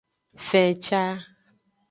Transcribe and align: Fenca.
Fenca. 0.47 1.03